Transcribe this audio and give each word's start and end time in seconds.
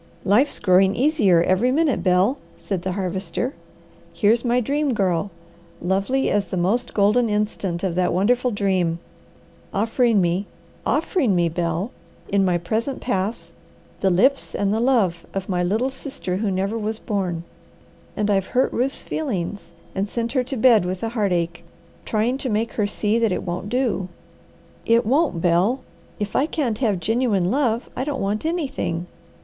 "Life's 0.25 0.57
growing 0.57 0.95
easier 0.95 1.43
every 1.43 1.71
minute, 1.71 2.01
Bel," 2.01 2.39
said 2.57 2.81
the 2.81 2.93
Harvester. 2.93 3.53
"Here's 4.11 4.43
my 4.43 4.59
Dream 4.59 4.95
Girl, 4.95 5.29
lovely 5.79 6.31
as 6.31 6.47
the 6.47 6.57
most 6.57 6.95
golden 6.95 7.29
instant 7.29 7.83
of 7.83 7.93
that 7.93 8.11
wonderful 8.11 8.49
dream, 8.49 8.97
offering 9.71 10.19
me 10.19 10.47
offering 10.87 11.35
me, 11.35 11.49
Bel 11.49 11.91
in 12.29 12.43
my 12.43 12.57
present 12.57 12.99
pass, 12.99 13.53
the 13.99 14.09
lips 14.09 14.55
and 14.55 14.73
the 14.73 14.79
love 14.79 15.23
of 15.35 15.47
my 15.47 15.61
little 15.61 15.91
sister 15.91 16.37
who 16.37 16.49
never 16.49 16.79
was 16.79 16.97
born. 16.97 17.43
And 18.17 18.31
I've 18.31 18.47
hurt 18.57 18.73
Ruth's 18.73 19.03
feelings, 19.03 19.71
and 19.93 20.09
sent 20.09 20.31
her 20.31 20.43
to 20.45 20.57
bed 20.57 20.83
with 20.83 21.03
a 21.03 21.09
heartache, 21.09 21.63
trying 22.05 22.39
to 22.39 22.49
make 22.49 22.73
her 22.73 22.87
see 22.87 23.19
that 23.19 23.31
it 23.31 23.43
won't 23.43 23.69
do. 23.69 24.07
It 24.83 25.05
won't, 25.05 25.41
Bel! 25.43 25.81
If 26.19 26.35
I 26.35 26.47
can't 26.47 26.79
have 26.79 26.99
genuine 26.99 27.51
love, 27.51 27.87
I 27.95 28.03
don't 28.03 28.19
want 28.19 28.47
anything. 28.47 29.05